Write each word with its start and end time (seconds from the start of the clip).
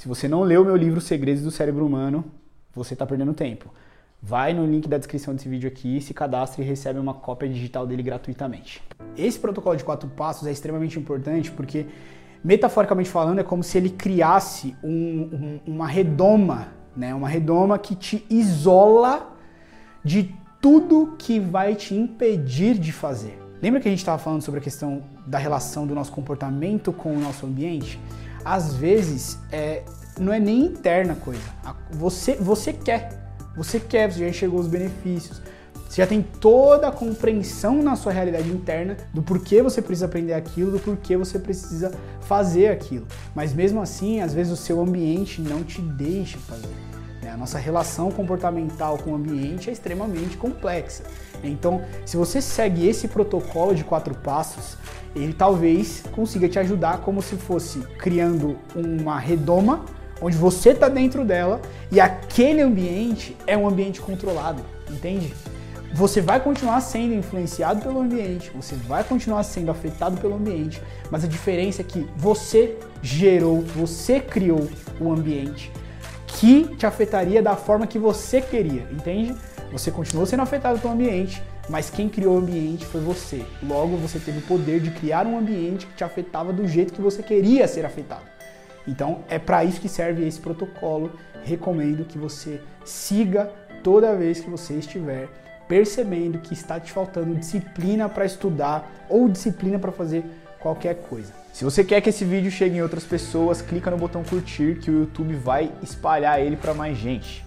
Se 0.00 0.08
você 0.08 0.26
não 0.26 0.40
leu 0.40 0.64
meu 0.64 0.76
livro 0.76 0.98
Segredos 0.98 1.42
do 1.42 1.50
Cérebro 1.50 1.84
Humano, 1.84 2.24
você 2.74 2.94
está 2.94 3.04
perdendo 3.04 3.34
tempo. 3.34 3.70
Vai 4.22 4.54
no 4.54 4.64
link 4.64 4.88
da 4.88 4.96
descrição 4.96 5.34
desse 5.34 5.46
vídeo 5.46 5.68
aqui, 5.68 6.00
se 6.00 6.14
cadastre 6.14 6.62
e 6.62 6.66
recebe 6.66 6.98
uma 6.98 7.12
cópia 7.12 7.46
digital 7.46 7.86
dele 7.86 8.02
gratuitamente. 8.02 8.82
Esse 9.14 9.38
protocolo 9.38 9.76
de 9.76 9.84
quatro 9.84 10.08
passos 10.08 10.48
é 10.48 10.52
extremamente 10.52 10.98
importante 10.98 11.50
porque, 11.50 11.84
metaforicamente 12.42 13.10
falando, 13.10 13.40
é 13.40 13.42
como 13.42 13.62
se 13.62 13.76
ele 13.76 13.90
criasse 13.90 14.74
um, 14.82 14.90
um, 14.90 15.60
uma 15.66 15.86
redoma, 15.86 16.68
né? 16.96 17.14
uma 17.14 17.28
redoma 17.28 17.78
que 17.78 17.94
te 17.94 18.24
isola 18.30 19.36
de 20.02 20.34
tudo 20.62 21.14
que 21.18 21.38
vai 21.38 21.74
te 21.74 21.94
impedir 21.94 22.78
de 22.78 22.90
fazer. 22.90 23.38
Lembra 23.60 23.78
que 23.82 23.88
a 23.88 23.90
gente 23.90 24.00
estava 24.00 24.16
falando 24.16 24.40
sobre 24.40 24.60
a 24.60 24.62
questão 24.62 25.02
da 25.26 25.36
relação 25.36 25.86
do 25.86 25.94
nosso 25.94 26.10
comportamento 26.10 26.90
com 26.90 27.14
o 27.14 27.20
nosso 27.20 27.44
ambiente? 27.44 28.00
Às 28.44 28.74
vezes, 28.74 29.38
é, 29.52 29.82
não 30.18 30.32
é 30.32 30.40
nem 30.40 30.66
interna 30.66 31.14
coisa. 31.14 31.42
Você, 31.92 32.34
você 32.34 32.72
quer 32.72 33.20
você 33.56 33.80
quer, 33.80 34.10
você 34.10 34.20
já 34.20 34.28
enxergou 34.28 34.60
os 34.60 34.66
benefícios, 34.66 35.42
você 35.88 36.02
já 36.02 36.06
tem 36.06 36.22
toda 36.22 36.86
a 36.86 36.92
compreensão 36.92 37.82
na 37.82 37.96
sua 37.96 38.12
realidade 38.12 38.48
interna 38.48 38.96
do 39.12 39.22
porquê 39.22 39.60
você 39.60 39.82
precisa 39.82 40.06
aprender 40.06 40.34
aquilo, 40.34 40.70
do 40.70 40.78
porquê 40.78 41.16
você 41.16 41.38
precisa 41.38 41.92
fazer 42.20 42.68
aquilo. 42.68 43.06
Mas 43.34 43.52
mesmo 43.52 43.80
assim, 43.82 44.20
às 44.20 44.32
vezes 44.32 44.52
o 44.52 44.56
seu 44.56 44.80
ambiente 44.80 45.42
não 45.42 45.64
te 45.64 45.82
deixa 45.82 46.38
fazer. 46.38 46.68
A 47.32 47.36
nossa 47.36 47.58
relação 47.58 48.10
comportamental 48.10 48.98
com 48.98 49.12
o 49.12 49.14
ambiente 49.14 49.70
é 49.70 49.72
extremamente 49.72 50.36
complexa. 50.36 51.04
Então, 51.44 51.82
se 52.04 52.16
você 52.16 52.42
segue 52.42 52.88
esse 52.88 53.06
protocolo 53.08 53.74
de 53.74 53.84
quatro 53.84 54.14
passos, 54.14 54.76
ele 55.14 55.32
talvez 55.32 56.02
consiga 56.12 56.48
te 56.48 56.58
ajudar 56.58 56.98
como 56.98 57.22
se 57.22 57.36
fosse 57.36 57.80
criando 57.98 58.58
uma 58.74 59.18
redoma 59.18 59.84
onde 60.20 60.36
você 60.36 60.70
está 60.70 60.88
dentro 60.88 61.24
dela 61.24 61.60
e 61.90 62.00
aquele 62.00 62.60
ambiente 62.60 63.36
é 63.46 63.56
um 63.56 63.66
ambiente 63.66 64.00
controlado, 64.00 64.62
entende? 64.88 65.32
Você 65.94 66.20
vai 66.20 66.38
continuar 66.38 66.80
sendo 66.80 67.14
influenciado 67.14 67.80
pelo 67.80 68.00
ambiente, 68.00 68.50
você 68.54 68.76
vai 68.76 69.02
continuar 69.02 69.42
sendo 69.42 69.70
afetado 69.70 70.20
pelo 70.20 70.36
ambiente, 70.36 70.80
mas 71.10 71.24
a 71.24 71.26
diferença 71.26 71.82
é 71.82 71.84
que 71.84 72.06
você 72.16 72.76
gerou, 73.02 73.62
você 73.62 74.20
criou 74.20 74.68
o 75.00 75.10
ambiente 75.12 75.72
que 76.40 76.74
te 76.76 76.86
afetaria 76.86 77.42
da 77.42 77.54
forma 77.54 77.86
que 77.86 77.98
você 77.98 78.40
queria, 78.40 78.88
entende? 78.90 79.36
Você 79.70 79.90
continuou 79.90 80.24
sendo 80.24 80.42
afetado 80.42 80.78
pelo 80.78 80.94
ambiente, 80.94 81.42
mas 81.68 81.90
quem 81.90 82.08
criou 82.08 82.36
o 82.36 82.38
ambiente 82.38 82.86
foi 82.86 83.02
você. 83.02 83.44
Logo, 83.62 83.98
você 83.98 84.18
teve 84.18 84.38
o 84.38 84.42
poder 84.42 84.80
de 84.80 84.90
criar 84.90 85.26
um 85.26 85.38
ambiente 85.38 85.86
que 85.86 85.92
te 85.92 86.02
afetava 86.02 86.50
do 86.50 86.66
jeito 86.66 86.94
que 86.94 87.02
você 87.02 87.22
queria 87.22 87.68
ser 87.68 87.84
afetado. 87.84 88.24
Então 88.88 89.18
é 89.28 89.38
para 89.38 89.62
isso 89.64 89.82
que 89.82 89.88
serve 89.88 90.26
esse 90.26 90.40
protocolo. 90.40 91.12
Recomendo 91.44 92.06
que 92.06 92.16
você 92.16 92.58
siga 92.86 93.52
toda 93.82 94.16
vez 94.16 94.40
que 94.40 94.48
você 94.48 94.72
estiver 94.74 95.28
percebendo 95.68 96.38
que 96.38 96.54
está 96.54 96.80
te 96.80 96.90
faltando 96.90 97.34
disciplina 97.34 98.08
para 98.08 98.24
estudar 98.24 98.90
ou 99.10 99.28
disciplina 99.28 99.78
para 99.78 99.92
fazer 99.92 100.24
qualquer 100.60 100.96
coisa. 101.08 101.32
Se 101.52 101.64
você 101.64 101.82
quer 101.82 102.00
que 102.00 102.10
esse 102.10 102.24
vídeo 102.24 102.50
chegue 102.50 102.76
em 102.76 102.82
outras 102.82 103.04
pessoas, 103.04 103.60
clica 103.60 103.90
no 103.90 103.96
botão 103.96 104.22
curtir 104.22 104.78
que 104.80 104.90
o 104.90 105.00
YouTube 105.00 105.34
vai 105.34 105.72
espalhar 105.82 106.40
ele 106.40 106.56
para 106.56 106.72
mais 106.72 106.96
gente. 106.96 107.44